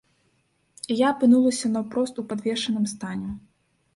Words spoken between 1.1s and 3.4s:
апынулася наўпрост у падвешаным стане.